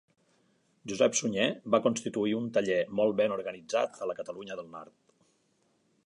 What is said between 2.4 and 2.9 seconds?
taller